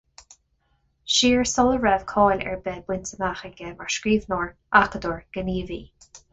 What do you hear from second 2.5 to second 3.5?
bith bainte amach